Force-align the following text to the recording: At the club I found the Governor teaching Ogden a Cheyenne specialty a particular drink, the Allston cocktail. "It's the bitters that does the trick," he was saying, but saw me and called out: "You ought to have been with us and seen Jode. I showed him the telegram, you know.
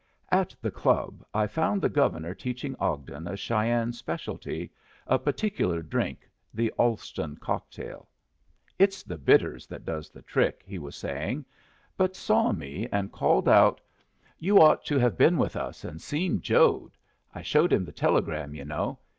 At 0.31 0.55
the 0.59 0.71
club 0.71 1.23
I 1.31 1.45
found 1.45 1.79
the 1.79 1.87
Governor 1.87 2.33
teaching 2.33 2.75
Ogden 2.79 3.27
a 3.27 3.37
Cheyenne 3.37 3.93
specialty 3.93 4.71
a 5.05 5.19
particular 5.19 5.83
drink, 5.83 6.27
the 6.51 6.71
Allston 6.79 7.35
cocktail. 7.39 8.09
"It's 8.79 9.03
the 9.03 9.19
bitters 9.19 9.67
that 9.67 9.85
does 9.85 10.09
the 10.09 10.23
trick," 10.23 10.63
he 10.65 10.79
was 10.79 10.95
saying, 10.95 11.45
but 11.97 12.15
saw 12.15 12.51
me 12.51 12.89
and 12.91 13.11
called 13.11 13.47
out: 13.47 13.79
"You 14.39 14.59
ought 14.59 14.83
to 14.85 14.97
have 14.97 15.19
been 15.19 15.37
with 15.37 15.55
us 15.55 15.83
and 15.83 16.01
seen 16.01 16.41
Jode. 16.41 16.97
I 17.35 17.43
showed 17.43 17.71
him 17.71 17.85
the 17.85 17.91
telegram, 17.91 18.55
you 18.55 18.65
know. 18.65 18.97